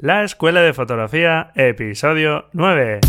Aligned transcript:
La 0.00 0.22
Escuela 0.22 0.60
de 0.60 0.72
Fotografía, 0.74 1.50
episodio 1.56 2.46
9. 2.52 3.00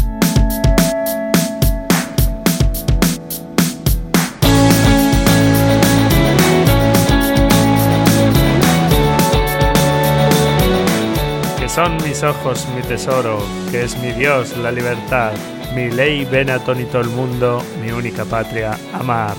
Que 11.59 11.69
son 11.69 11.95
mis 11.97 12.23
ojos 12.23 12.67
mi 12.75 12.81
tesoro, 12.81 13.37
que 13.69 13.83
es 13.83 13.95
mi 14.01 14.11
Dios 14.13 14.57
la 14.57 14.71
libertad, 14.71 15.33
mi 15.75 15.91
ley 15.91 16.25
ven 16.25 16.49
atónito 16.49 16.99
el 16.99 17.09
mundo, 17.09 17.61
mi 17.83 17.91
única 17.91 18.25
patria, 18.25 18.75
amar. 18.93 19.35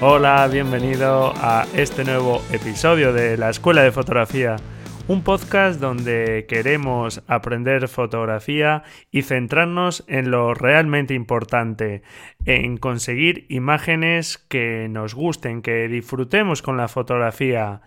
Hola, 0.00 0.46
bienvenido 0.46 1.32
a 1.38 1.66
este 1.74 2.04
nuevo 2.04 2.42
episodio 2.52 3.12
de 3.12 3.36
la 3.36 3.50
Escuela 3.50 3.82
de 3.82 3.90
Fotografía, 3.90 4.54
un 5.08 5.22
podcast 5.22 5.80
donde 5.80 6.46
queremos 6.48 7.22
aprender 7.28 7.86
fotografía 7.86 8.82
y 9.12 9.22
centrarnos 9.22 10.04
en 10.08 10.32
lo 10.32 10.52
realmente 10.52 11.14
importante, 11.14 12.02
en 12.44 12.76
conseguir 12.76 13.46
imágenes 13.48 14.38
que 14.38 14.88
nos 14.90 15.14
gusten, 15.14 15.62
que 15.62 15.86
disfrutemos 15.86 16.60
con 16.60 16.76
la 16.76 16.88
fotografía. 16.88 17.82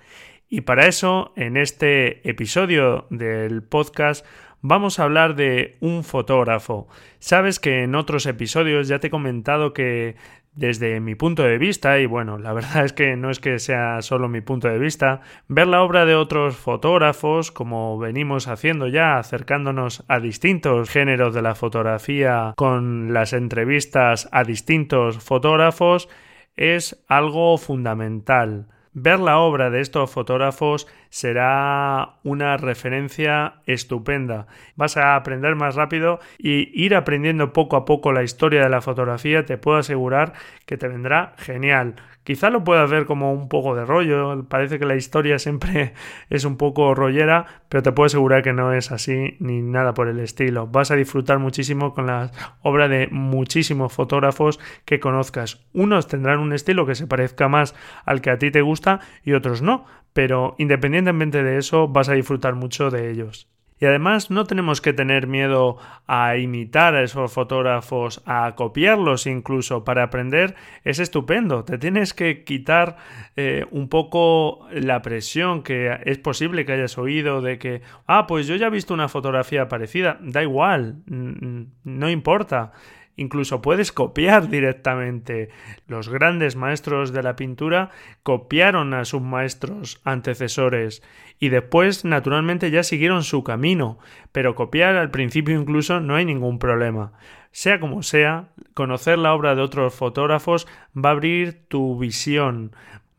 Y 0.47 0.61
para 0.61 0.87
eso, 0.87 1.33
en 1.35 1.57
este 1.57 2.27
episodio 2.29 3.05
del 3.09 3.63
podcast, 3.63 4.25
vamos 4.61 4.99
a 4.99 5.03
hablar 5.03 5.35
de 5.35 5.77
un 5.81 6.05
fotógrafo. 6.05 6.87
Sabes 7.19 7.59
que 7.59 7.83
en 7.83 7.95
otros 7.95 8.25
episodios 8.27 8.87
ya 8.87 8.99
te 8.99 9.07
he 9.07 9.11
comentado 9.11 9.73
que 9.73 10.15
desde 10.53 10.99
mi 10.99 11.15
punto 11.15 11.43
de 11.43 11.57
vista, 11.57 11.99
y 11.99 12.05
bueno, 12.05 12.37
la 12.37 12.53
verdad 12.53 12.83
es 12.85 12.93
que 12.93 13.15
no 13.15 13.29
es 13.29 13.39
que 13.39 13.59
sea 13.59 14.01
solo 14.01 14.27
mi 14.27 14.41
punto 14.41 14.67
de 14.67 14.79
vista, 14.79 15.21
ver 15.47 15.67
la 15.67 15.81
obra 15.81 16.05
de 16.05 16.15
otros 16.15 16.55
fotógrafos, 16.55 17.51
como 17.51 17.97
venimos 17.97 18.47
haciendo 18.47 18.87
ya, 18.87 19.17
acercándonos 19.17 20.03
a 20.07 20.19
distintos 20.19 20.89
géneros 20.89 21.33
de 21.33 21.41
la 21.41 21.55
fotografía 21.55 22.53
con 22.55 23.13
las 23.13 23.33
entrevistas 23.33 24.27
a 24.31 24.43
distintos 24.43 25.19
fotógrafos, 25.19 26.09
es 26.55 27.03
algo 27.07 27.57
fundamental. 27.57 28.67
Ver 28.91 29.19
la 29.19 29.37
obra 29.37 29.69
de 29.69 29.81
estos 29.81 30.11
fotógrafos 30.11 30.87
será 31.09 32.19
una 32.23 32.57
referencia 32.57 33.55
estupenda. 33.65 34.47
Vas 34.75 34.97
a 34.97 35.15
aprender 35.15 35.55
más 35.55 35.75
rápido 35.75 36.19
y 36.37 36.69
ir 36.73 36.95
aprendiendo 36.95 37.53
poco 37.53 37.75
a 37.75 37.85
poco 37.85 38.11
la 38.11 38.23
historia 38.23 38.63
de 38.63 38.69
la 38.69 38.81
fotografía, 38.81 39.45
te 39.45 39.57
puedo 39.57 39.77
asegurar 39.77 40.33
que 40.65 40.77
te 40.77 40.87
vendrá 40.87 41.33
genial. 41.37 41.95
Quizá 42.23 42.51
lo 42.51 42.63
puedas 42.63 42.91
ver 42.91 43.07
como 43.07 43.33
un 43.33 43.49
poco 43.49 43.75
de 43.75 43.85
rollo, 43.85 44.45
parece 44.47 44.77
que 44.77 44.85
la 44.85 44.95
historia 44.95 45.39
siempre 45.39 45.93
es 46.29 46.45
un 46.45 46.57
poco 46.57 46.93
rollera, 46.93 47.63
pero 47.69 47.81
te 47.81 47.91
puedo 47.91 48.05
asegurar 48.05 48.43
que 48.43 48.53
no 48.53 48.71
es 48.71 48.91
así 48.91 49.35
ni 49.39 49.63
nada 49.63 49.95
por 49.95 50.07
el 50.07 50.19
estilo. 50.19 50.67
Vas 50.67 50.91
a 50.91 50.95
disfrutar 50.95 51.39
muchísimo 51.39 51.93
con 51.95 52.05
la 52.05 52.29
obra 52.61 52.87
de 52.87 53.07
muchísimos 53.07 53.93
fotógrafos 53.93 54.59
que 54.85 54.99
conozcas. 54.99 55.65
Unos 55.73 56.07
tendrán 56.07 56.39
un 56.39 56.53
estilo 56.53 56.85
que 56.85 56.93
se 56.93 57.07
parezca 57.07 57.47
más 57.47 57.73
al 58.05 58.21
que 58.21 58.29
a 58.29 58.37
ti 58.37 58.51
te 58.51 58.61
gusta 58.61 58.99
y 59.23 59.33
otros 59.33 59.63
no, 59.63 59.85
pero 60.13 60.55
independientemente 60.57 61.43
de 61.43 61.57
eso 61.57 61.87
vas 61.87 62.09
a 62.09 62.13
disfrutar 62.13 62.55
mucho 62.55 62.89
de 62.89 63.11
ellos. 63.11 63.49
Y 63.81 63.85
además 63.85 64.29
no 64.29 64.43
tenemos 64.43 64.81
que 64.81 64.91
tener 64.91 65.25
miedo 65.27 65.77
a 66.05 66.35
imitar 66.35 66.95
a 66.95 67.03
esos 67.03 67.31
fotógrafos, 67.31 68.21
a 68.25 68.53
copiarlos 68.55 69.25
incluso. 69.25 69.85
Para 69.85 70.03
aprender 70.03 70.55
es 70.83 70.99
estupendo. 70.99 71.63
Te 71.63 71.77
tienes 71.77 72.13
que 72.13 72.43
quitar 72.43 72.97
eh, 73.37 73.65
un 73.71 73.87
poco 73.87 74.67
la 74.73 75.01
presión 75.01 75.63
que 75.63 75.97
es 76.03 76.17
posible 76.17 76.65
que 76.65 76.73
hayas 76.73 76.97
oído 76.97 77.41
de 77.41 77.57
que, 77.57 77.81
ah, 78.05 78.27
pues 78.27 78.47
yo 78.47 78.57
ya 78.57 78.67
he 78.67 78.71
visto 78.71 78.93
una 78.93 79.07
fotografía 79.07 79.69
parecida. 79.69 80.17
Da 80.21 80.43
igual, 80.43 80.97
no 81.05 82.09
importa. 82.09 82.73
Incluso 83.19 83.61
puedes 83.61 83.91
copiar 83.91 84.47
directamente. 84.47 85.49
Los 85.87 86.07
grandes 86.07 86.55
maestros 86.55 87.11
de 87.11 87.21
la 87.21 87.35
pintura 87.35 87.89
copiaron 88.23 88.93
a 88.93 89.03
sus 89.03 89.21
maestros 89.21 89.99
antecesores 90.05 91.03
y 91.37 91.49
después 91.49 92.05
naturalmente 92.05 92.71
ya 92.71 92.81
siguieron 92.81 93.23
su 93.23 93.43
camino, 93.43 93.99
pero 94.31 94.55
copiar 94.55 94.95
al 94.95 95.11
principio 95.11 95.59
incluso 95.59 95.99
no 95.99 96.15
hay 96.15 96.23
ningún 96.23 96.59
problema. 96.59 97.11
Sea 97.51 97.81
como 97.81 98.03
sea, 98.03 98.51
conocer 98.73 99.17
la 99.17 99.33
obra 99.33 99.53
de 99.53 99.63
otros 99.63 99.93
fotógrafos 99.93 100.65
va 100.95 101.09
a 101.09 101.11
abrir 101.11 101.67
tu 101.67 101.99
visión, 101.99 102.73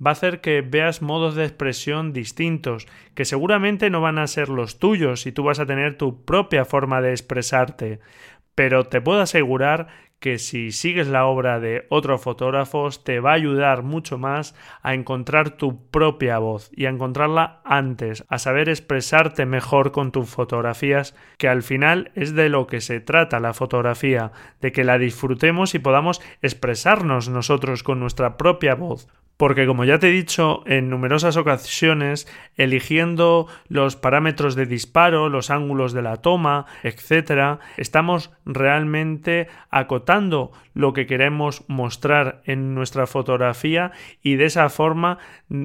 va 0.04 0.12
a 0.12 0.12
hacer 0.12 0.40
que 0.40 0.62
veas 0.62 1.02
modos 1.02 1.34
de 1.34 1.44
expresión 1.44 2.14
distintos, 2.14 2.86
que 3.14 3.26
seguramente 3.26 3.90
no 3.90 4.00
van 4.00 4.18
a 4.18 4.26
ser 4.26 4.48
los 4.48 4.78
tuyos 4.78 5.26
y 5.26 5.32
tú 5.32 5.42
vas 5.42 5.58
a 5.60 5.66
tener 5.66 5.98
tu 5.98 6.24
propia 6.24 6.64
forma 6.64 7.02
de 7.02 7.10
expresarte 7.10 8.00
pero 8.60 8.84
te 8.84 9.00
puedo 9.00 9.22
asegurar 9.22 9.86
que 10.18 10.36
si 10.36 10.70
sigues 10.70 11.08
la 11.08 11.24
obra 11.24 11.60
de 11.60 11.86
otros 11.88 12.20
fotógrafos 12.20 13.04
te 13.04 13.18
va 13.18 13.30
a 13.30 13.36
ayudar 13.36 13.82
mucho 13.84 14.18
más 14.18 14.54
a 14.82 14.92
encontrar 14.92 15.52
tu 15.52 15.88
propia 15.88 16.36
voz 16.36 16.70
y 16.76 16.84
a 16.84 16.90
encontrarla 16.90 17.62
antes, 17.64 18.26
a 18.28 18.36
saber 18.36 18.68
expresarte 18.68 19.46
mejor 19.46 19.92
con 19.92 20.12
tus 20.12 20.28
fotografías, 20.28 21.16
que 21.38 21.48
al 21.48 21.62
final 21.62 22.12
es 22.14 22.34
de 22.34 22.50
lo 22.50 22.66
que 22.66 22.82
se 22.82 23.00
trata 23.00 23.40
la 23.40 23.54
fotografía, 23.54 24.30
de 24.60 24.72
que 24.72 24.84
la 24.84 24.98
disfrutemos 24.98 25.74
y 25.74 25.78
podamos 25.78 26.20
expresarnos 26.42 27.30
nosotros 27.30 27.82
con 27.82 27.98
nuestra 27.98 28.36
propia 28.36 28.74
voz 28.74 29.08
porque 29.40 29.66
como 29.66 29.86
ya 29.86 29.98
te 29.98 30.08
he 30.08 30.12
dicho 30.12 30.62
en 30.66 30.90
numerosas 30.90 31.38
ocasiones, 31.38 32.28
eligiendo 32.56 33.46
los 33.68 33.96
parámetros 33.96 34.54
de 34.54 34.66
disparo, 34.66 35.30
los 35.30 35.48
ángulos 35.48 35.94
de 35.94 36.02
la 36.02 36.16
toma, 36.18 36.66
etc., 36.82 37.58
estamos 37.78 38.32
realmente 38.44 39.48
acotando 39.70 40.52
lo 40.74 40.92
que 40.92 41.06
queremos 41.06 41.64
mostrar 41.68 42.42
en 42.44 42.74
nuestra 42.74 43.06
fotografía 43.06 43.92
y 44.20 44.34
de 44.34 44.44
esa 44.44 44.68
forma 44.68 45.16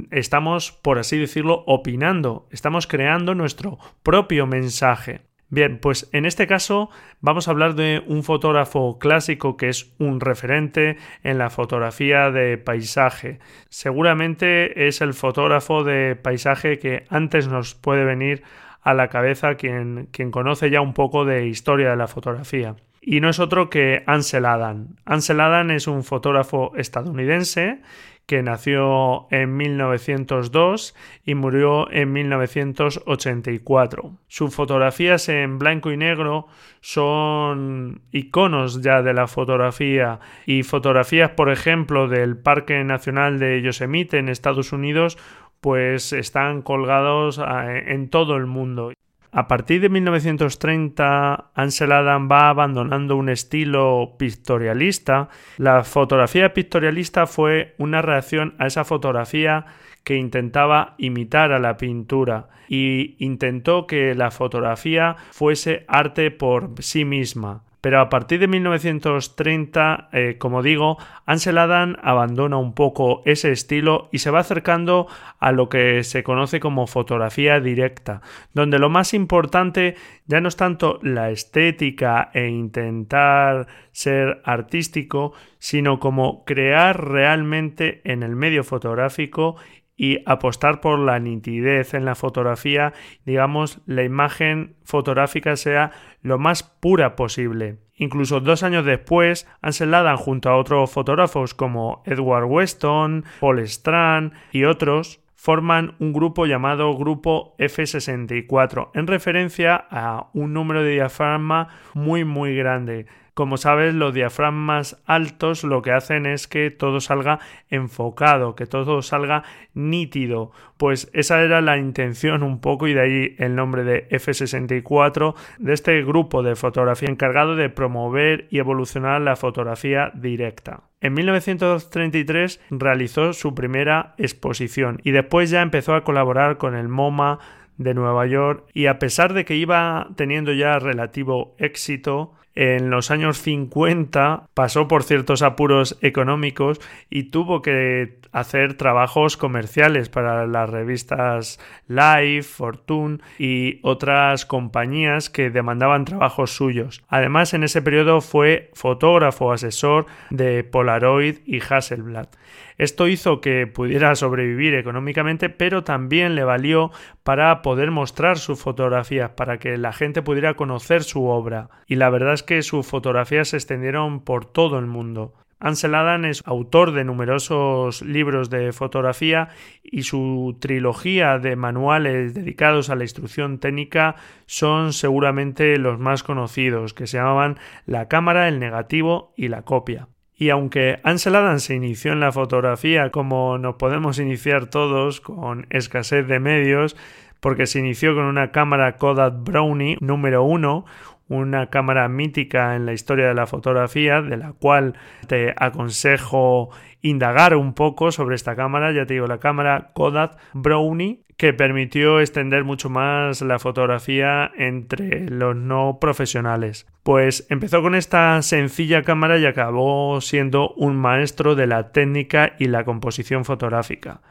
estamos, 0.09 0.71
por 0.71 0.97
así 0.97 1.17
decirlo, 1.17 1.65
opinando, 1.67 2.47
estamos 2.51 2.87
creando 2.87 3.35
nuestro 3.35 3.77
propio 4.03 4.47
mensaje. 4.47 5.34
Bien, 5.55 5.77
pues 5.77 6.09
en 6.11 6.25
este 6.25 6.47
caso 6.47 6.89
vamos 7.21 7.47
a 7.47 7.51
hablar 7.51 7.75
de 7.75 8.03
un 8.07 8.23
fotógrafo 8.23 8.99
clásico 8.99 9.55
que 9.55 9.69
es 9.69 9.95
un 9.99 10.19
referente 10.19 10.97
en 11.23 11.37
la 11.37 11.49
fotografía 11.49 12.29
de 12.29 12.57
paisaje. 12.57 13.39
Seguramente 13.69 14.89
es 14.89 14.99
el 14.99 15.13
fotógrafo 15.13 15.85
de 15.85 16.17
paisaje 16.17 16.77
que 16.77 17.05
antes 17.07 17.47
nos 17.47 17.73
puede 17.73 18.03
venir 18.03 18.43
a 18.81 18.93
la 18.93 19.07
cabeza 19.07 19.55
quien, 19.55 20.09
quien 20.11 20.29
conoce 20.29 20.69
ya 20.69 20.81
un 20.81 20.93
poco 20.93 21.23
de 21.23 21.47
historia 21.47 21.91
de 21.91 21.95
la 21.95 22.09
fotografía 22.09 22.75
y 23.05 23.21
no 23.21 23.29
es 23.29 23.39
otro 23.39 23.69
que 23.69 24.03
Ansel 24.07 24.45
Adams. 24.45 24.89
Ansel 25.05 25.39
Adams 25.39 25.73
es 25.73 25.87
un 25.87 26.03
fotógrafo 26.03 26.73
estadounidense 26.75 27.81
que 28.25 28.41
nació 28.41 29.27
en 29.31 29.55
1902 29.55 30.95
y 31.25 31.35
murió 31.35 31.91
en 31.91 32.13
1984. 32.13 34.17
Sus 34.27 34.55
fotografías 34.55 35.29
en 35.29 35.59
blanco 35.59 35.91
y 35.91 35.97
negro 35.97 36.47
son 36.81 38.01
iconos 38.11 38.81
ya 38.81 39.01
de 39.01 39.13
la 39.13 39.27
fotografía 39.27 40.19
y 40.45 40.63
fotografías, 40.63 41.31
por 41.31 41.51
ejemplo, 41.51 42.07
del 42.07 42.37
Parque 42.37 42.83
Nacional 42.83 43.39
de 43.39 43.61
Yosemite 43.61 44.17
en 44.17 44.29
Estados 44.29 44.73
Unidos 44.73 45.17
pues 45.65 46.13
están 46.13 46.61
colgados 46.61 47.39
eh, 47.39 47.85
en 47.87 48.11
todo 48.11 48.35
el 48.35 48.45
mundo. 48.45 48.93
A 49.37 49.49
partir 49.49 49.81
de 49.81 49.89
1930, 49.89 51.51
Ansel 51.55 51.91
Adams 51.91 52.31
va 52.31 52.47
abandonando 52.47 53.17
un 53.17 53.27
estilo 53.27 54.15
pictorialista. 54.17 55.27
La 55.57 55.83
fotografía 55.83 56.53
pictorialista 56.53 57.27
fue 57.27 57.75
una 57.77 58.01
reacción 58.01 58.55
a 58.59 58.67
esa 58.67 58.85
fotografía 58.85 59.65
que 60.05 60.15
intentaba 60.15 60.95
imitar 60.99 61.51
a 61.51 61.59
la 61.59 61.75
pintura 61.75 62.47
y 62.69 63.17
intentó 63.19 63.87
que 63.87 64.15
la 64.15 64.31
fotografía 64.31 65.17
fuese 65.31 65.83
arte 65.89 66.31
por 66.31 66.71
sí 66.81 67.03
misma. 67.03 67.65
Pero 67.85 68.01
a 68.01 68.09
partir 68.09 68.39
de 68.39 68.47
1930, 68.47 70.09
eh, 70.11 70.37
como 70.39 70.63
digo, 70.63 70.97
Ansel 71.27 71.59
Adams 71.59 71.99
abandona 72.01 72.57
un 72.57 72.73
poco 72.73 73.21
ese 73.25 73.51
estilo 73.51 74.09
y 74.11 74.17
se 74.17 74.31
va 74.31 74.39
acercando 74.39 75.05
a 75.37 75.51
lo 75.51 75.69
que 75.69 76.03
se 76.03 76.23
conoce 76.23 76.59
como 76.59 76.87
fotografía 76.87 77.59
directa, 77.59 78.23
donde 78.55 78.79
lo 78.79 78.89
más 78.89 79.13
importante 79.13 79.93
ya 80.25 80.41
no 80.41 80.47
es 80.47 80.55
tanto 80.55 80.97
la 81.03 81.29
estética 81.29 82.31
e 82.33 82.47
intentar 82.47 83.67
ser 83.91 84.41
artístico, 84.45 85.33
sino 85.59 85.99
como 85.99 86.43
crear 86.43 87.07
realmente 87.07 88.01
en 88.03 88.23
el 88.23 88.35
medio 88.35 88.63
fotográfico 88.63 89.57
y 89.95 90.19
apostar 90.25 90.81
por 90.81 90.99
la 90.99 91.19
nitidez 91.19 91.93
en 91.93 92.05
la 92.05 92.15
fotografía, 92.15 92.93
digamos, 93.25 93.81
la 93.85 94.03
imagen 94.03 94.75
fotográfica 94.83 95.55
sea 95.55 95.91
lo 96.21 96.37
más 96.37 96.63
pura 96.63 97.15
posible. 97.15 97.77
Incluso 97.95 98.41
dos 98.41 98.63
años 98.63 98.85
después, 98.85 99.47
Ansel 99.61 99.93
Adams 99.93 100.19
junto 100.19 100.49
a 100.49 100.57
otros 100.57 100.91
fotógrafos 100.91 101.53
como 101.53 102.03
Edward 102.05 102.45
Weston, 102.45 103.23
Paul 103.39 103.59
Strand 103.59 104.33
y 104.51 104.65
otros 104.65 105.21
forman 105.45 105.95
un 105.99 106.11
grupo 106.11 106.47
llamado 106.47 106.91
grupo 106.97 107.55
F64, 107.59 108.89
en 108.95 109.05
referencia 109.05 109.75
a 109.91 110.27
un 110.33 110.53
número 110.53 110.81
de 110.81 110.93
diafragma 110.93 111.67
muy 111.93 112.25
muy 112.25 112.55
grande. 112.55 113.05
Como 113.35 113.57
sabes, 113.57 113.93
los 113.93 114.13
diafragmas 114.13 115.03
altos 115.05 115.65
lo 115.65 115.81
que 115.81 115.91
hacen 115.91 116.25
es 116.25 116.47
que 116.47 116.71
todo 116.71 117.01
salga 117.01 117.39
enfocado, 117.69 118.55
que 118.55 118.65
todo 118.65 119.01
salga 119.01 119.43
nítido. 119.73 120.51
Pues 120.77 121.09
esa 121.11 121.43
era 121.43 121.59
la 121.59 121.77
intención 121.77 122.43
un 122.43 122.61
poco 122.61 122.87
y 122.87 122.93
de 122.93 123.01
ahí 123.01 123.35
el 123.37 123.53
nombre 123.53 123.83
de 123.83 124.07
F64 124.07 125.35
de 125.59 125.73
este 125.73 126.01
grupo 126.03 126.43
de 126.43 126.55
fotografía 126.55 127.09
encargado 127.09 127.57
de 127.57 127.69
promover 127.69 128.47
y 128.51 128.59
evolucionar 128.59 129.19
la 129.19 129.35
fotografía 129.35 130.13
directa. 130.15 130.83
En 131.01 131.13
1933 131.13 132.61
realizó 132.71 133.33
su 133.33 133.53
primera 133.53 134.15
exposición 134.17 135.01
y 135.03 135.11
después 135.11 135.49
ya 135.49 135.61
empezó 135.61 135.93
a 135.93 136.05
colaborar 136.05 136.57
con 136.57 136.73
el 136.73 136.87
MoMA 136.87 137.39
de 137.77 137.93
Nueva 137.93 138.25
York 138.27 138.65
y 138.73 138.87
a 138.87 138.99
pesar 138.99 139.33
de 139.33 139.45
que 139.45 139.55
iba 139.55 140.09
teniendo 140.15 140.53
ya 140.53 140.79
relativo 140.79 141.55
éxito, 141.57 142.33
en 142.55 142.89
los 142.89 143.11
años 143.11 143.39
50 143.39 144.47
pasó 144.53 144.87
por 144.87 145.03
ciertos 145.03 145.41
apuros 145.41 145.97
económicos 146.01 146.79
y 147.09 147.23
tuvo 147.23 147.61
que 147.61 148.19
hacer 148.31 148.75
trabajos 148.75 149.35
comerciales 149.35 150.07
para 150.07 150.47
las 150.47 150.69
revistas 150.69 151.59
Life, 151.87 152.43
Fortune 152.43 153.19
y 153.37 153.79
otras 153.83 154.45
compañías 154.45 155.29
que 155.29 155.49
demandaban 155.49 156.05
trabajos 156.05 156.55
suyos. 156.55 157.03
Además, 157.09 157.53
en 157.53 157.63
ese 157.63 157.81
periodo 157.81 158.21
fue 158.21 158.71
fotógrafo 158.73 159.51
asesor 159.51 160.05
de 160.29 160.63
Polaroid 160.63 161.39
y 161.45 161.59
Hasselblad. 161.59 162.29
Esto 162.77 163.07
hizo 163.07 163.39
que 163.39 163.67
pudiera 163.67 164.15
sobrevivir 164.15 164.75
económicamente, 164.75 165.49
pero 165.49 165.83
también 165.83 166.35
le 166.35 166.43
valió 166.43 166.91
para 167.23 167.61
poder 167.65 167.89
mostrar 167.89 168.37
sus 168.37 168.61
fotografías, 168.61 169.31
para 169.31 169.57
que 169.57 169.75
la 169.79 169.91
gente 169.91 170.21
pudiera 170.21 170.53
conocer 170.53 171.01
su 171.01 171.25
obra. 171.25 171.71
Y 171.87 171.95
la 171.95 172.11
verdad 172.11 172.35
es 172.35 172.43
que 172.43 172.61
sus 172.61 172.85
fotografías 172.85 173.47
se 173.47 173.57
extendieron 173.57 174.23
por 174.23 174.45
todo 174.45 174.77
el 174.77 174.85
mundo. 174.85 175.33
Ansel 175.59 175.95
Adams 175.95 176.27
es 176.27 176.43
autor 176.45 176.91
de 176.91 177.03
numerosos 177.03 178.03
libros 178.03 178.51
de 178.51 178.71
fotografía 178.71 179.49
y 179.81 180.03
su 180.03 180.55
trilogía 180.61 181.39
de 181.39 181.55
manuales 181.55 182.35
dedicados 182.35 182.91
a 182.91 182.95
la 182.95 183.03
instrucción 183.03 183.57
técnica 183.57 184.13
son 184.45 184.93
seguramente 184.93 185.79
los 185.79 185.97
más 185.97 186.21
conocidos, 186.21 186.93
que 186.93 187.07
se 187.07 187.17
llamaban 187.17 187.57
La 187.87 188.07
cámara, 188.07 188.47
el 188.47 188.59
negativo 188.59 189.33
y 189.35 189.47
la 189.47 189.63
copia. 189.63 190.07
Y 190.37 190.49
aunque 190.49 190.99
Ansel 191.03 191.35
Adams 191.35 191.63
se 191.63 191.75
inició 191.75 192.11
en 192.11 192.19
la 192.19 192.33
fotografía 192.33 193.09
como 193.09 193.57
nos 193.57 193.75
podemos 193.75 194.19
iniciar 194.19 194.67
todos, 194.67 195.21
con 195.21 195.65
escasez 195.69 196.27
de 196.27 196.41
medios, 196.41 196.97
porque 197.45 197.67
se 197.67 197.77
inició 197.77 198.15
con 198.15 198.25
una 198.25 198.49
cámara 198.49 198.97
Kodak 198.97 199.43
Brownie 199.43 199.97
número 200.01 200.41
1, 200.41 200.83
una 201.27 201.69
cámara 201.69 202.09
mítica 202.09 202.75
en 202.75 202.87
la 202.87 202.93
historia 202.93 203.27
de 203.27 203.35
la 203.35 203.45
fotografía, 203.45 204.23
de 204.23 204.35
la 204.35 204.53
cual 204.53 204.95
te 205.27 205.53
aconsejo 205.55 206.71
indagar 207.03 207.55
un 207.55 207.75
poco 207.75 208.11
sobre 208.11 208.33
esta 208.33 208.55
cámara, 208.55 208.91
ya 208.93 209.05
te 209.05 209.13
digo, 209.13 209.27
la 209.27 209.37
cámara 209.37 209.91
Kodak 209.93 210.39
Brownie, 210.53 211.21
que 211.37 211.53
permitió 211.53 212.19
extender 212.19 212.63
mucho 212.63 212.89
más 212.89 213.43
la 213.43 213.59
fotografía 213.59 214.51
entre 214.57 215.29
los 215.29 215.55
no 215.55 215.99
profesionales. 216.01 216.87
Pues 217.03 217.45
empezó 217.51 217.83
con 217.83 217.93
esta 217.93 218.41
sencilla 218.41 219.03
cámara 219.03 219.37
y 219.37 219.45
acabó 219.45 220.19
siendo 220.19 220.71
un 220.71 220.95
maestro 220.95 221.53
de 221.53 221.67
la 221.67 221.91
técnica 221.91 222.55
y 222.57 222.69
la 222.69 222.85
composición 222.85 223.45
fotográfica. 223.45 224.21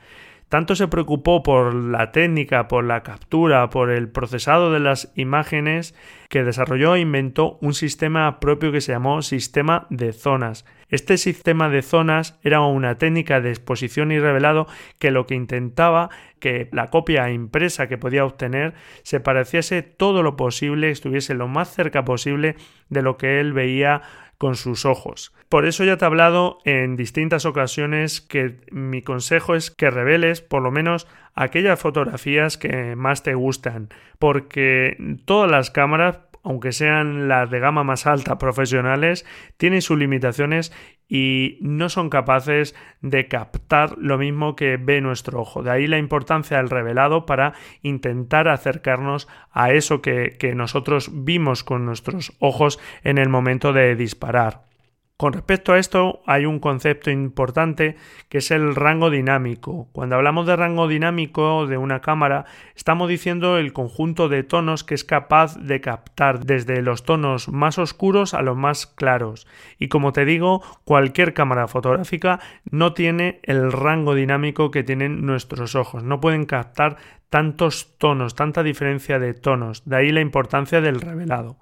Tanto 0.54 0.76
se 0.76 0.86
preocupó 0.86 1.42
por 1.42 1.74
la 1.74 2.12
técnica, 2.12 2.68
por 2.68 2.84
la 2.84 3.02
captura, 3.02 3.70
por 3.70 3.90
el 3.90 4.08
procesado 4.08 4.72
de 4.72 4.78
las 4.78 5.10
imágenes, 5.16 5.96
que 6.28 6.44
desarrolló 6.44 6.94
e 6.94 7.00
inventó 7.00 7.58
un 7.60 7.74
sistema 7.74 8.38
propio 8.38 8.70
que 8.70 8.80
se 8.80 8.92
llamó 8.92 9.20
sistema 9.22 9.88
de 9.90 10.12
zonas. 10.12 10.64
Este 10.90 11.18
sistema 11.18 11.68
de 11.70 11.82
zonas 11.82 12.38
era 12.44 12.60
una 12.60 12.98
técnica 12.98 13.40
de 13.40 13.50
exposición 13.50 14.12
y 14.12 14.20
revelado 14.20 14.68
que 15.00 15.10
lo 15.10 15.26
que 15.26 15.34
intentaba 15.34 16.10
que 16.38 16.68
la 16.70 16.88
copia 16.88 17.32
impresa 17.32 17.88
que 17.88 17.98
podía 17.98 18.24
obtener 18.24 18.74
se 19.02 19.18
pareciese 19.18 19.82
todo 19.82 20.22
lo 20.22 20.36
posible, 20.36 20.90
estuviese 20.90 21.34
lo 21.34 21.48
más 21.48 21.74
cerca 21.74 22.04
posible 22.04 22.54
de 22.90 23.02
lo 23.02 23.16
que 23.16 23.40
él 23.40 23.54
veía 23.54 24.02
con 24.44 24.56
sus 24.56 24.84
ojos. 24.84 25.32
Por 25.48 25.64
eso 25.64 25.84
ya 25.84 25.96
te 25.96 26.04
he 26.04 26.06
hablado 26.06 26.58
en 26.66 26.96
distintas 26.96 27.46
ocasiones 27.46 28.20
que 28.20 28.58
mi 28.70 29.00
consejo 29.00 29.54
es 29.54 29.70
que 29.70 29.88
reveles 29.88 30.42
por 30.42 30.60
lo 30.60 30.70
menos 30.70 31.06
aquellas 31.34 31.80
fotografías 31.80 32.58
que 32.58 32.94
más 32.94 33.22
te 33.22 33.34
gustan, 33.34 33.88
porque 34.18 34.98
todas 35.24 35.50
las 35.50 35.70
cámaras 35.70 36.18
aunque 36.42 36.72
sean 36.72 37.26
las 37.26 37.48
de 37.48 37.58
gama 37.58 37.84
más 37.84 38.06
alta 38.06 38.36
profesionales, 38.36 39.24
tienen 39.56 39.80
sus 39.80 39.98
limitaciones 39.98 40.74
y 41.08 41.58
no 41.60 41.88
son 41.88 42.10
capaces 42.10 42.74
de 43.00 43.28
captar 43.28 43.96
lo 43.98 44.18
mismo 44.18 44.56
que 44.56 44.76
ve 44.76 45.00
nuestro 45.00 45.40
ojo. 45.40 45.62
De 45.62 45.70
ahí 45.70 45.86
la 45.86 45.98
importancia 45.98 46.56
del 46.56 46.70
revelado 46.70 47.26
para 47.26 47.54
intentar 47.82 48.48
acercarnos 48.48 49.28
a 49.52 49.72
eso 49.72 50.00
que, 50.00 50.36
que 50.38 50.54
nosotros 50.54 51.10
vimos 51.12 51.64
con 51.64 51.84
nuestros 51.84 52.32
ojos 52.38 52.80
en 53.02 53.18
el 53.18 53.28
momento 53.28 53.72
de 53.72 53.96
disparar. 53.96 54.73
Con 55.16 55.32
respecto 55.32 55.72
a 55.72 55.78
esto 55.78 56.22
hay 56.26 56.44
un 56.44 56.58
concepto 56.58 57.08
importante 57.08 57.94
que 58.28 58.38
es 58.38 58.50
el 58.50 58.74
rango 58.74 59.10
dinámico. 59.10 59.88
Cuando 59.92 60.16
hablamos 60.16 60.44
de 60.44 60.56
rango 60.56 60.88
dinámico 60.88 61.68
de 61.68 61.76
una 61.76 62.00
cámara 62.00 62.46
estamos 62.74 63.08
diciendo 63.08 63.56
el 63.56 63.72
conjunto 63.72 64.28
de 64.28 64.42
tonos 64.42 64.82
que 64.82 64.94
es 64.94 65.04
capaz 65.04 65.56
de 65.56 65.80
captar 65.80 66.44
desde 66.44 66.82
los 66.82 67.04
tonos 67.04 67.48
más 67.48 67.78
oscuros 67.78 68.34
a 68.34 68.42
los 68.42 68.56
más 68.56 68.88
claros. 68.88 69.46
Y 69.78 69.86
como 69.86 70.12
te 70.12 70.24
digo, 70.24 70.62
cualquier 70.82 71.32
cámara 71.32 71.68
fotográfica 71.68 72.40
no 72.68 72.92
tiene 72.92 73.38
el 73.44 73.70
rango 73.70 74.16
dinámico 74.16 74.72
que 74.72 74.82
tienen 74.82 75.24
nuestros 75.24 75.76
ojos. 75.76 76.02
No 76.02 76.20
pueden 76.20 76.44
captar 76.44 76.96
tantos 77.34 77.98
tonos, 77.98 78.36
tanta 78.36 78.62
diferencia 78.62 79.18
de 79.18 79.34
tonos, 79.34 79.84
de 79.86 79.96
ahí 79.96 80.12
la 80.12 80.20
importancia 80.20 80.80
del 80.80 81.00
revelado. 81.00 81.56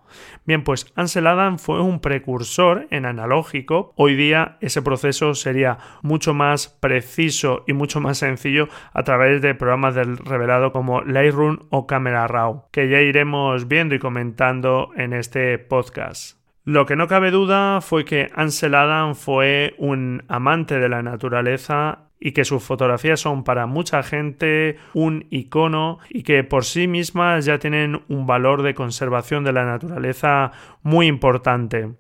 Bien, 0.44 0.64
pues 0.64 0.92
Ansel 0.96 1.26
Adams 1.26 1.62
fue 1.62 1.80
un 1.80 2.00
precursor 2.00 2.88
en 2.90 3.06
analógico, 3.06 3.94
hoy 3.96 4.14
día 4.14 4.58
ese 4.60 4.82
proceso 4.82 5.34
sería 5.34 5.78
mucho 6.02 6.34
más 6.34 6.68
preciso 6.68 7.64
y 7.66 7.72
mucho 7.72 8.02
más 8.02 8.18
sencillo 8.18 8.68
a 8.92 9.02
través 9.02 9.40
de 9.40 9.54
programas 9.54 9.94
del 9.94 10.18
revelado 10.18 10.72
como 10.72 11.00
Lightroom 11.00 11.60
o 11.70 11.86
Camera 11.86 12.26
Raw, 12.26 12.66
que 12.70 12.90
ya 12.90 13.00
iremos 13.00 13.66
viendo 13.66 13.94
y 13.94 13.98
comentando 13.98 14.90
en 14.94 15.14
este 15.14 15.56
podcast. 15.56 16.36
Lo 16.64 16.84
que 16.84 16.96
no 16.96 17.08
cabe 17.08 17.30
duda 17.30 17.80
fue 17.80 18.04
que 18.04 18.28
Ansel 18.34 18.74
Adams 18.74 19.18
fue 19.18 19.74
un 19.78 20.22
amante 20.28 20.78
de 20.78 20.90
la 20.90 21.02
naturaleza 21.02 22.10
y 22.24 22.30
que 22.32 22.44
sus 22.44 22.62
fotografías 22.62 23.18
son 23.18 23.42
para 23.42 23.66
mucha 23.66 24.04
gente 24.04 24.76
un 24.94 25.26
icono 25.30 25.98
y 26.08 26.22
que 26.22 26.44
por 26.44 26.64
sí 26.64 26.86
mismas 26.86 27.44
ya 27.44 27.58
tienen 27.58 28.02
un 28.08 28.26
valor 28.28 28.62
de 28.62 28.74
conservación 28.74 29.42
de 29.42 29.52
la 29.52 29.64
naturaleza 29.64 30.52
muy 30.82 31.08
importante. 31.08 31.90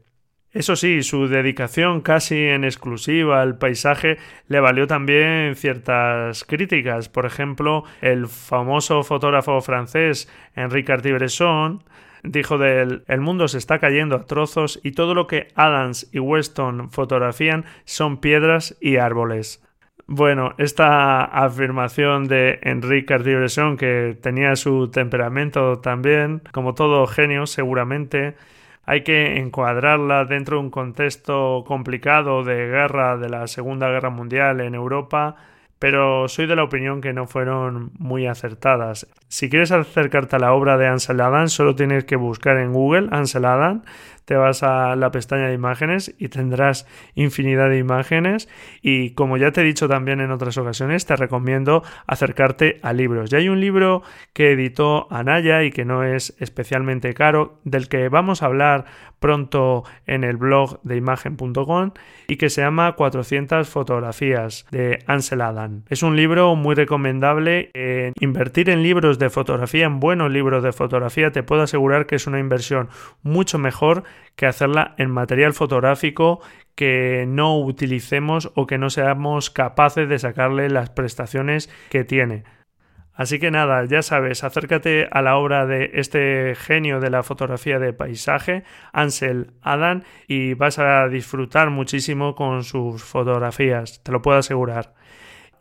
Eso 0.52 0.76
sí, 0.76 1.02
su 1.02 1.26
dedicación 1.26 2.02
casi 2.02 2.36
en 2.36 2.62
exclusiva 2.62 3.42
al 3.42 3.58
paisaje 3.58 4.18
le 4.46 4.60
valió 4.60 4.86
también 4.86 5.56
ciertas 5.56 6.44
críticas. 6.44 7.08
Por 7.08 7.26
ejemplo, 7.26 7.82
el 8.00 8.28
famoso 8.28 9.02
fotógrafo 9.02 9.60
francés 9.60 10.30
Henri 10.54 10.84
Cartier-Bresson 10.84 11.82
dijo 12.22 12.58
del 12.58 13.02
el 13.08 13.20
mundo 13.20 13.48
se 13.48 13.58
está 13.58 13.80
cayendo 13.80 14.14
a 14.14 14.26
trozos 14.26 14.78
y 14.84 14.92
todo 14.92 15.14
lo 15.14 15.26
que 15.26 15.48
Adams 15.56 16.08
y 16.12 16.20
Weston 16.20 16.90
fotografían 16.90 17.64
son 17.84 18.18
piedras 18.18 18.76
y 18.80 18.98
árboles. 18.98 19.64
Bueno, 20.06 20.54
esta 20.58 21.24
afirmación 21.24 22.26
de 22.28 22.58
Enrique 22.62 23.06
cartier 23.06 23.46
que 23.78 24.18
tenía 24.20 24.56
su 24.56 24.90
temperamento 24.90 25.78
también, 25.78 26.42
como 26.52 26.74
todo 26.74 27.06
genio 27.06 27.46
seguramente, 27.46 28.34
hay 28.84 29.04
que 29.04 29.38
encuadrarla 29.38 30.24
dentro 30.24 30.56
de 30.56 30.64
un 30.64 30.70
contexto 30.70 31.64
complicado 31.66 32.42
de 32.42 32.66
guerra 32.66 33.16
de 33.16 33.28
la 33.28 33.46
Segunda 33.46 33.88
Guerra 33.88 34.10
Mundial 34.10 34.60
en 34.60 34.74
Europa, 34.74 35.36
pero 35.78 36.28
soy 36.28 36.46
de 36.46 36.56
la 36.56 36.64
opinión 36.64 37.00
que 37.00 37.12
no 37.12 37.26
fueron 37.26 37.92
muy 37.98 38.26
acertadas. 38.26 39.08
Si 39.28 39.48
quieres 39.48 39.72
acercarte 39.72 40.36
a 40.36 40.40
la 40.40 40.52
obra 40.52 40.78
de 40.78 40.88
Ansel 40.88 41.20
Adams, 41.20 41.52
solo 41.52 41.74
tienes 41.74 42.04
que 42.04 42.16
buscar 42.16 42.56
en 42.58 42.72
Google 42.72 43.08
Ansel 43.12 43.44
Adams, 43.44 43.82
te 44.24 44.36
vas 44.36 44.62
a 44.62 44.96
la 44.96 45.10
pestaña 45.10 45.48
de 45.48 45.54
imágenes 45.54 46.14
y 46.18 46.28
tendrás 46.28 46.86
infinidad 47.14 47.68
de 47.68 47.78
imágenes 47.78 48.48
y 48.82 49.10
como 49.10 49.36
ya 49.36 49.52
te 49.52 49.62
he 49.62 49.64
dicho 49.64 49.88
también 49.88 50.20
en 50.20 50.30
otras 50.30 50.56
ocasiones, 50.58 51.06
te 51.06 51.16
recomiendo 51.16 51.82
acercarte 52.06 52.78
a 52.82 52.92
libros. 52.92 53.30
Ya 53.30 53.38
hay 53.38 53.48
un 53.48 53.60
libro 53.60 54.02
que 54.32 54.52
editó 54.52 55.06
Anaya 55.10 55.62
y 55.64 55.70
que 55.70 55.84
no 55.84 56.04
es 56.04 56.34
especialmente 56.38 57.14
caro, 57.14 57.60
del 57.64 57.88
que 57.88 58.08
vamos 58.08 58.42
a 58.42 58.46
hablar 58.46 58.84
pronto 59.22 59.84
en 60.06 60.24
el 60.24 60.36
blog 60.36 60.80
de 60.82 60.96
imagen.com 60.96 61.92
y 62.26 62.36
que 62.36 62.50
se 62.50 62.60
llama 62.60 62.92
400 62.92 63.68
fotografías 63.68 64.66
de 64.70 64.98
Ansel 65.06 65.40
Adam. 65.40 65.84
Es 65.88 66.02
un 66.02 66.16
libro 66.16 66.54
muy 66.56 66.74
recomendable. 66.74 67.70
invertir 68.20 68.68
en 68.68 68.82
libros 68.82 69.18
de 69.18 69.30
fotografía, 69.30 69.86
en 69.86 70.00
buenos 70.00 70.30
libros 70.30 70.62
de 70.62 70.72
fotografía, 70.72 71.30
te 71.30 71.42
puedo 71.42 71.62
asegurar 71.62 72.06
que 72.06 72.16
es 72.16 72.26
una 72.26 72.40
inversión 72.40 72.88
mucho 73.22 73.58
mejor 73.58 74.02
que 74.36 74.46
hacerla 74.46 74.94
en 74.98 75.10
material 75.10 75.52
fotográfico 75.52 76.40
que 76.74 77.26
no 77.28 77.58
utilicemos 77.58 78.50
o 78.54 78.66
que 78.66 78.78
no 78.78 78.90
seamos 78.90 79.50
capaces 79.50 80.08
de 80.08 80.18
sacarle 80.18 80.70
las 80.70 80.90
prestaciones 80.90 81.70
que 81.90 82.04
tiene. 82.04 82.44
Así 83.14 83.38
que 83.38 83.50
nada, 83.50 83.84
ya 83.84 84.00
sabes, 84.00 84.42
acércate 84.42 85.06
a 85.10 85.20
la 85.20 85.36
obra 85.36 85.66
de 85.66 85.90
este 85.94 86.54
genio 86.56 86.98
de 86.98 87.10
la 87.10 87.22
fotografía 87.22 87.78
de 87.78 87.92
paisaje, 87.92 88.64
Ansel 88.92 89.52
Adam, 89.60 90.02
y 90.26 90.54
vas 90.54 90.78
a 90.78 91.08
disfrutar 91.08 91.68
muchísimo 91.68 92.34
con 92.34 92.64
sus 92.64 93.04
fotografías, 93.04 94.02
te 94.02 94.12
lo 94.12 94.22
puedo 94.22 94.38
asegurar. 94.38 94.94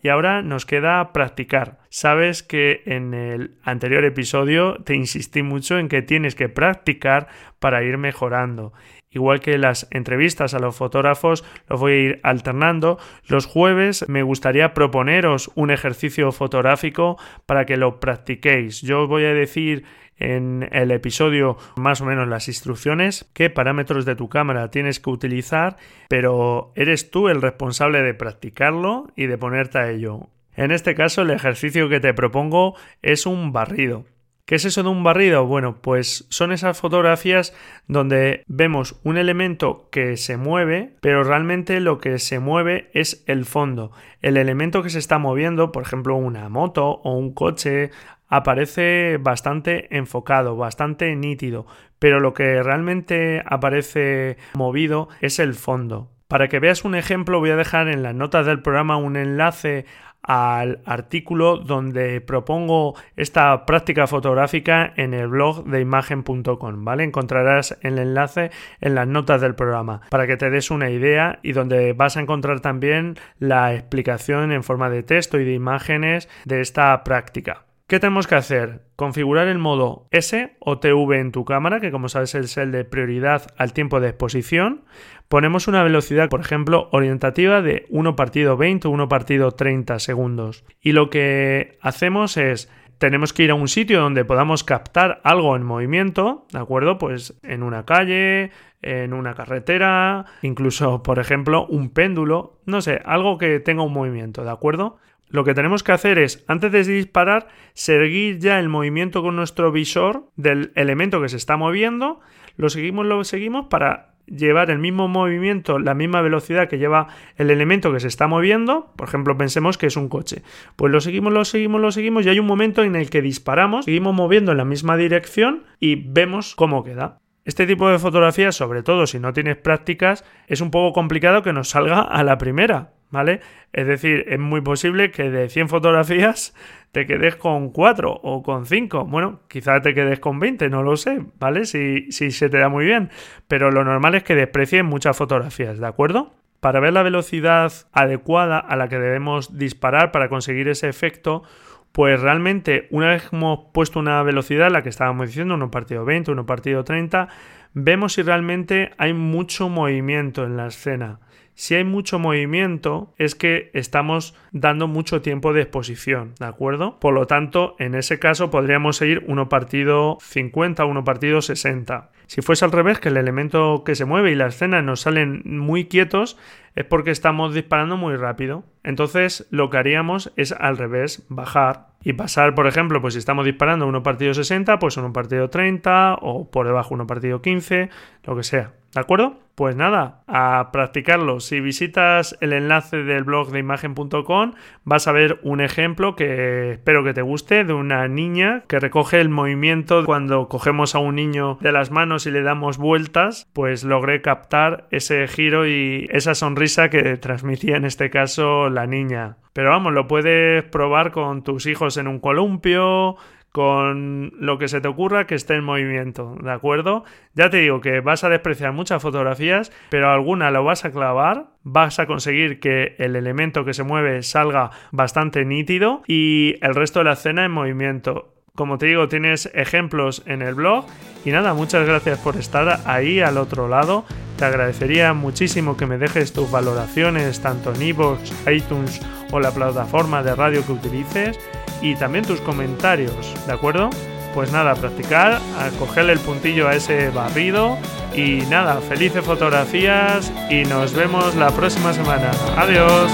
Y 0.03 0.09
ahora 0.09 0.41
nos 0.41 0.65
queda 0.65 1.13
practicar. 1.13 1.79
Sabes 1.89 2.43
que 2.43 2.81
en 2.85 3.13
el 3.13 3.57
anterior 3.63 4.03
episodio 4.03 4.77
te 4.83 4.95
insistí 4.95 5.43
mucho 5.43 5.77
en 5.77 5.89
que 5.89 6.01
tienes 6.01 6.35
que 6.35 6.49
practicar 6.49 7.27
para 7.59 7.83
ir 7.83 7.97
mejorando. 7.97 8.73
Igual 9.13 9.41
que 9.41 9.57
las 9.57 9.87
entrevistas 9.91 10.53
a 10.53 10.59
los 10.59 10.75
fotógrafos, 10.75 11.43
los 11.67 11.79
voy 11.79 11.91
a 11.91 11.95
ir 11.97 12.19
alternando. 12.23 12.97
Los 13.27 13.45
jueves 13.45 14.07
me 14.07 14.23
gustaría 14.23 14.73
proponeros 14.73 15.51
un 15.55 15.69
ejercicio 15.69 16.31
fotográfico 16.31 17.17
para 17.45 17.65
que 17.65 17.75
lo 17.75 17.99
practiquéis. 17.99 18.81
Yo 18.81 19.03
os 19.03 19.09
voy 19.09 19.25
a 19.25 19.33
decir 19.33 19.83
en 20.21 20.69
el 20.71 20.91
episodio 20.91 21.57
más 21.75 21.99
o 21.99 22.05
menos 22.05 22.27
las 22.27 22.47
instrucciones, 22.47 23.29
qué 23.33 23.49
parámetros 23.49 24.05
de 24.05 24.15
tu 24.15 24.29
cámara 24.29 24.69
tienes 24.69 24.99
que 24.99 25.09
utilizar, 25.09 25.77
pero 26.07 26.71
eres 26.75 27.11
tú 27.11 27.27
el 27.27 27.41
responsable 27.41 28.01
de 28.03 28.13
practicarlo 28.13 29.07
y 29.15 29.25
de 29.25 29.37
ponerte 29.37 29.79
a 29.79 29.89
ello. 29.89 30.29
En 30.55 30.71
este 30.71 30.95
caso 30.95 31.23
el 31.23 31.31
ejercicio 31.31 31.89
que 31.89 31.99
te 31.99 32.13
propongo 32.13 32.75
es 33.01 33.25
un 33.25 33.51
barrido. 33.51 34.05
¿Qué 34.51 34.55
es 34.55 34.65
eso 34.65 34.83
de 34.83 34.89
un 34.89 35.01
barrido? 35.01 35.45
Bueno, 35.45 35.77
pues 35.81 36.27
son 36.27 36.51
esas 36.51 36.77
fotografías 36.77 37.55
donde 37.87 38.43
vemos 38.47 38.99
un 39.05 39.17
elemento 39.17 39.87
que 39.93 40.17
se 40.17 40.35
mueve, 40.35 40.97
pero 40.99 41.23
realmente 41.23 41.79
lo 41.79 41.99
que 41.99 42.19
se 42.19 42.39
mueve 42.39 42.89
es 42.93 43.23
el 43.27 43.45
fondo. 43.45 43.93
El 44.21 44.35
elemento 44.35 44.83
que 44.83 44.89
se 44.89 44.99
está 44.99 45.19
moviendo, 45.19 45.71
por 45.71 45.83
ejemplo, 45.83 46.17
una 46.17 46.49
moto 46.49 46.85
o 46.85 47.15
un 47.15 47.33
coche, 47.33 47.91
aparece 48.27 49.15
bastante 49.21 49.87
enfocado, 49.95 50.57
bastante 50.57 51.15
nítido, 51.15 51.65
pero 51.97 52.19
lo 52.19 52.33
que 52.33 52.61
realmente 52.61 53.41
aparece 53.45 54.35
movido 54.53 55.07
es 55.21 55.39
el 55.39 55.53
fondo. 55.53 56.11
Para 56.27 56.49
que 56.49 56.59
veas 56.59 56.83
un 56.83 56.95
ejemplo 56.95 57.39
voy 57.39 57.51
a 57.51 57.55
dejar 57.55 57.87
en 57.87 58.03
las 58.03 58.15
notas 58.15 58.45
del 58.45 58.61
programa 58.61 58.97
un 58.97 59.15
enlace 59.15 59.85
al 60.23 60.81
artículo 60.85 61.57
donde 61.57 62.21
propongo 62.21 62.95
esta 63.15 63.65
práctica 63.65 64.07
fotográfica 64.07 64.93
en 64.95 65.13
el 65.13 65.27
blog 65.27 65.65
de 65.65 65.81
imagen.com, 65.81 66.85
¿vale? 66.85 67.03
Encontrarás 67.03 67.77
el 67.81 67.97
enlace 67.97 68.51
en 68.79 68.95
las 68.95 69.07
notas 69.07 69.41
del 69.41 69.55
programa 69.55 70.01
para 70.09 70.27
que 70.27 70.37
te 70.37 70.49
des 70.49 70.71
una 70.71 70.89
idea 70.89 71.39
y 71.41 71.53
donde 71.53 71.93
vas 71.93 72.17
a 72.17 72.21
encontrar 72.21 72.59
también 72.59 73.17
la 73.39 73.73
explicación 73.73 74.51
en 74.51 74.63
forma 74.63 74.89
de 74.89 75.03
texto 75.03 75.39
y 75.39 75.45
de 75.45 75.53
imágenes 75.53 76.29
de 76.45 76.61
esta 76.61 77.03
práctica. 77.03 77.65
¿Qué 77.91 77.99
tenemos 77.99 78.25
que 78.25 78.35
hacer? 78.35 78.83
Configurar 78.95 79.49
el 79.49 79.57
modo 79.57 80.07
S 80.11 80.55
o 80.61 80.79
TV 80.79 81.19
en 81.19 81.33
tu 81.33 81.43
cámara, 81.43 81.81
que 81.81 81.91
como 81.91 82.07
sabes 82.07 82.33
es 82.35 82.55
el 82.55 82.71
de 82.71 82.85
prioridad 82.85 83.47
al 83.57 83.73
tiempo 83.73 83.99
de 83.99 84.07
exposición. 84.07 84.85
Ponemos 85.27 85.67
una 85.67 85.83
velocidad, 85.83 86.29
por 86.29 86.39
ejemplo, 86.39 86.87
orientativa 86.93 87.61
de 87.61 87.87
1 87.89 88.15
partido 88.15 88.55
20 88.55 88.87
o 88.87 88.91
1 88.91 89.09
partido 89.09 89.51
30 89.51 89.99
segundos. 89.99 90.63
Y 90.79 90.93
lo 90.93 91.09
que 91.09 91.77
hacemos 91.81 92.37
es 92.37 92.71
tenemos 92.97 93.33
que 93.33 93.43
ir 93.43 93.51
a 93.51 93.55
un 93.55 93.67
sitio 93.67 93.99
donde 93.99 94.23
podamos 94.23 94.63
captar 94.63 95.19
algo 95.25 95.57
en 95.57 95.63
movimiento, 95.63 96.45
¿de 96.53 96.59
acuerdo? 96.59 96.97
Pues 96.97 97.37
en 97.43 97.61
una 97.61 97.83
calle, 97.83 98.51
en 98.81 99.11
una 99.11 99.33
carretera, 99.33 100.27
incluso, 100.43 101.03
por 101.03 101.19
ejemplo, 101.19 101.65
un 101.65 101.89
péndulo, 101.89 102.61
no 102.65 102.79
sé, 102.79 103.01
algo 103.03 103.37
que 103.37 103.59
tenga 103.59 103.83
un 103.83 103.91
movimiento, 103.91 104.45
¿de 104.45 104.51
acuerdo? 104.51 104.97
Lo 105.31 105.43
que 105.43 105.53
tenemos 105.53 105.83
que 105.83 105.93
hacer 105.93 106.19
es, 106.19 106.43
antes 106.47 106.71
de 106.71 106.83
disparar, 106.83 107.47
seguir 107.73 108.39
ya 108.39 108.59
el 108.59 108.69
movimiento 108.69 109.21
con 109.21 109.35
nuestro 109.35 109.71
visor 109.71 110.29
del 110.35 110.71
elemento 110.75 111.21
que 111.21 111.29
se 111.29 111.37
está 111.37 111.57
moviendo, 111.57 112.19
lo 112.57 112.69
seguimos, 112.69 113.05
lo 113.05 113.23
seguimos 113.23 113.67
para 113.67 114.11
llevar 114.27 114.69
el 114.69 114.79
mismo 114.79 115.07
movimiento, 115.07 115.79
la 115.79 115.93
misma 115.93 116.21
velocidad 116.21 116.69
que 116.69 116.77
lleva 116.77 117.07
el 117.37 117.49
elemento 117.49 117.91
que 117.91 117.99
se 117.99 118.07
está 118.07 118.27
moviendo, 118.27 118.91
por 118.95 119.07
ejemplo, 119.07 119.37
pensemos 119.37 119.77
que 119.77 119.87
es 119.87 119.97
un 119.97 120.09
coche, 120.09 120.43
pues 120.75 120.91
lo 120.91 121.01
seguimos, 121.01 121.33
lo 121.33 121.45
seguimos, 121.45 121.81
lo 121.81 121.91
seguimos 121.91 122.25
y 122.25 122.29
hay 122.29 122.39
un 122.39 122.45
momento 122.45 122.83
en 122.83 122.95
el 122.95 123.09
que 123.09 123.21
disparamos, 123.21 123.85
seguimos 123.85 124.13
moviendo 124.13 124.51
en 124.51 124.57
la 124.57 124.65
misma 124.65 124.97
dirección 124.97 125.63
y 125.79 125.95
vemos 125.95 126.55
cómo 126.55 126.83
queda. 126.83 127.19
Este 127.43 127.65
tipo 127.65 127.89
de 127.89 127.97
fotografías, 127.97 128.55
sobre 128.55 128.83
todo 128.83 129.07
si 129.07 129.19
no 129.19 129.33
tienes 129.33 129.57
prácticas, 129.57 130.23
es 130.47 130.61
un 130.61 130.69
poco 130.69 130.93
complicado 130.93 131.41
que 131.41 131.53
nos 131.53 131.69
salga 131.69 132.01
a 132.01 132.23
la 132.23 132.37
primera, 132.37 132.93
¿vale? 133.11 133.41
Es 133.73 133.85
decir, 133.85 134.25
es 134.27 134.39
muy 134.39 134.61
posible 134.61 135.11
que 135.11 135.29
de 135.29 135.49
100 135.49 135.69
fotografías 135.69 136.55
te 136.91 137.05
quedes 137.05 137.35
con 137.35 137.69
4 137.69 138.11
o 138.11 138.43
con 138.43 138.65
5. 138.65 139.05
Bueno, 139.05 139.41
quizás 139.47 139.81
te 139.81 139.93
quedes 139.93 140.19
con 140.19 140.39
20, 140.39 140.69
no 140.69 140.83
lo 140.83 140.97
sé, 140.97 141.23
¿vale? 141.39 141.65
Si, 141.65 142.11
si 142.11 142.31
se 142.31 142.49
te 142.49 142.57
da 142.57 142.69
muy 142.69 142.85
bien. 142.85 143.09
Pero 143.47 143.71
lo 143.71 143.83
normal 143.83 144.15
es 144.15 144.23
que 144.23 144.35
desprecies 144.35 144.83
muchas 144.83 145.15
fotografías, 145.15 145.79
¿de 145.79 145.87
acuerdo? 145.87 146.33
Para 146.59 146.79
ver 146.79 146.93
la 146.93 147.03
velocidad 147.03 147.71
adecuada 147.91 148.59
a 148.59 148.75
la 148.75 148.87
que 148.87 148.99
debemos 148.99 149.57
disparar 149.57 150.11
para 150.11 150.29
conseguir 150.29 150.67
ese 150.67 150.89
efecto, 150.89 151.43
pues 151.91 152.19
realmente 152.21 152.87
una 152.91 153.09
vez 153.09 153.29
hemos 153.31 153.71
puesto 153.73 153.99
una 153.99 154.21
velocidad, 154.23 154.71
la 154.71 154.83
que 154.83 154.89
estábamos 154.89 155.27
diciendo, 155.27 155.55
uno 155.55 155.71
partido 155.71 156.05
20, 156.05 156.31
uno 156.31 156.45
partido 156.45 156.83
30, 156.83 157.27
vemos 157.73 158.13
si 158.13 158.21
realmente 158.21 158.91
hay 158.97 159.13
mucho 159.13 159.69
movimiento 159.69 160.43
en 160.43 160.57
la 160.57 160.67
escena. 160.67 161.19
Si 161.61 161.75
hay 161.75 161.83
mucho 161.83 162.17
movimiento, 162.17 163.13
es 163.19 163.35
que 163.35 163.69
estamos 163.75 164.33
dando 164.51 164.87
mucho 164.87 165.21
tiempo 165.21 165.53
de 165.53 165.61
exposición, 165.61 166.33
¿de 166.39 166.47
acuerdo? 166.47 166.99
Por 166.99 167.13
lo 167.13 167.27
tanto, 167.27 167.75
en 167.77 167.93
ese 167.93 168.17
caso 168.17 168.49
podríamos 168.49 168.97
seguir 168.97 169.23
uno 169.27 169.47
partido 169.47 170.17
50, 170.21 170.83
uno 170.85 171.03
partido 171.03 171.39
60. 171.39 172.09
Si 172.25 172.41
fuese 172.41 172.65
al 172.65 172.71
revés, 172.71 172.97
que 172.97 173.09
el 173.09 173.17
elemento 173.17 173.83
que 173.83 173.93
se 173.93 174.05
mueve 174.05 174.31
y 174.31 174.35
la 174.35 174.47
escena 174.47 174.81
nos 174.81 175.01
salen 175.01 175.43
muy 175.45 175.85
quietos, 175.85 176.35
es 176.73 176.85
porque 176.85 177.11
estamos 177.11 177.53
disparando 177.53 177.95
muy 177.95 178.15
rápido. 178.15 178.63
Entonces, 178.83 179.45
lo 179.51 179.69
que 179.69 179.77
haríamos 179.77 180.33
es 180.37 180.53
al 180.53 180.79
revés, 180.79 181.27
bajar 181.29 181.89
y 182.03 182.13
pasar, 182.13 182.55
por 182.55 182.65
ejemplo, 182.65 183.01
pues 183.01 183.13
si 183.13 183.19
estamos 183.19 183.45
disparando 183.45 183.85
uno 183.85 184.01
partido 184.01 184.33
60, 184.33 184.79
pues 184.79 184.97
uno 184.97 185.13
partido 185.13 185.51
30 185.51 186.15
o 186.21 186.49
por 186.49 186.65
debajo 186.65 186.95
uno 186.95 187.05
partido 187.05 187.43
15, 187.43 187.91
lo 188.23 188.35
que 188.35 188.41
sea. 188.41 188.80
¿De 188.93 188.99
acuerdo? 188.99 189.39
Pues 189.55 189.75
nada, 189.75 190.23
a 190.27 190.69
practicarlo. 190.73 191.39
Si 191.39 191.61
visitas 191.61 192.37
el 192.41 192.51
enlace 192.51 193.03
del 193.03 193.23
blog 193.23 193.51
de 193.51 193.59
imagen.com 193.59 194.53
vas 194.83 195.07
a 195.07 195.11
ver 195.11 195.39
un 195.43 195.61
ejemplo 195.61 196.15
que 196.15 196.71
espero 196.71 197.03
que 197.03 197.13
te 197.13 197.21
guste 197.21 197.63
de 197.63 197.73
una 197.73 198.07
niña 198.07 198.63
que 198.67 198.79
recoge 198.79 199.21
el 199.21 199.29
movimiento 199.29 200.03
cuando 200.03 200.47
cogemos 200.49 200.95
a 200.95 200.99
un 200.99 201.15
niño 201.15 201.57
de 201.61 201.71
las 201.71 201.91
manos 201.91 202.25
y 202.25 202.31
le 202.31 202.41
damos 202.41 202.77
vueltas, 202.77 203.49
pues 203.53 203.83
logré 203.83 204.21
captar 204.21 204.87
ese 204.91 205.27
giro 205.27 205.67
y 205.67 206.07
esa 206.11 206.33
sonrisa 206.33 206.89
que 206.89 207.17
transmitía 207.17 207.77
en 207.77 207.85
este 207.85 208.09
caso 208.09 208.69
la 208.69 208.87
niña. 208.87 209.37
Pero 209.53 209.69
vamos, 209.69 209.93
lo 209.93 210.07
puedes 210.07 210.63
probar 210.63 211.11
con 211.11 211.43
tus 211.43 211.65
hijos 211.65 211.97
en 211.97 212.07
un 212.07 212.19
columpio, 212.19 213.17
con 213.51 214.31
lo 214.39 214.57
que 214.57 214.69
se 214.69 214.79
te 214.79 214.87
ocurra 214.87 215.27
que 215.27 215.35
esté 215.35 215.55
en 215.55 215.63
movimiento, 215.63 216.37
¿de 216.41 216.51
acuerdo? 216.51 217.03
Ya 217.33 217.49
te 217.49 217.57
digo 217.57 217.81
que 217.81 217.99
vas 217.99 218.23
a 218.23 218.29
despreciar 218.29 218.71
muchas 218.71 219.01
fotografías, 219.01 219.71
pero 219.89 220.09
alguna 220.09 220.51
lo 220.51 220.63
vas 220.63 220.85
a 220.85 220.91
clavar, 220.91 221.47
vas 221.63 221.99
a 221.99 222.05
conseguir 222.05 222.59
que 222.59 222.95
el 222.97 223.15
elemento 223.15 223.65
que 223.65 223.73
se 223.73 223.83
mueve 223.83 224.23
salga 224.23 224.71
bastante 224.91 225.43
nítido 225.43 226.01
y 226.07 226.55
el 226.61 226.75
resto 226.75 226.99
de 226.99 227.05
la 227.05 227.13
escena 227.13 227.43
en 227.43 227.51
movimiento. 227.51 228.33
Como 228.55 228.77
te 228.77 228.85
digo, 228.85 229.07
tienes 229.07 229.49
ejemplos 229.53 230.23
en 230.25 230.41
el 230.41 230.55
blog. 230.55 230.85
Y 231.23 231.31
nada, 231.31 231.53
muchas 231.53 231.87
gracias 231.87 232.19
por 232.19 232.35
estar 232.35 232.81
ahí 232.85 233.21
al 233.21 233.37
otro 233.37 233.67
lado. 233.69 234.05
Te 234.37 234.45
agradecería 234.45 235.13
muchísimo 235.13 235.77
que 235.77 235.85
me 235.85 235.97
dejes 235.97 236.33
tus 236.33 236.51
valoraciones 236.51 237.41
tanto 237.41 237.73
en 237.73 237.81
iVoox, 237.81 238.47
iTunes 238.49 239.01
o 239.31 239.39
la 239.39 239.51
plataforma 239.51 240.21
de 240.21 240.35
radio 240.35 240.65
que 240.65 240.73
utilices 240.73 241.39
y 241.81 241.95
también 241.95 242.25
tus 242.25 242.41
comentarios, 242.41 243.33
¿de 243.45 243.53
acuerdo? 243.53 243.89
pues 244.33 244.51
nada, 244.51 244.75
practicar, 244.75 245.33
a 245.33 245.69
cogerle 245.79 246.13
el 246.13 246.19
puntillo 246.19 246.67
a 246.67 246.75
ese 246.75 247.09
barrido 247.09 247.77
y 248.13 248.43
nada, 248.49 248.79
felices 248.81 249.23
fotografías 249.23 250.31
y 250.49 250.63
nos 250.63 250.93
vemos 250.93 251.35
la 251.35 251.49
próxima 251.51 251.93
semana. 251.93 252.31
Adiós. 252.57 253.11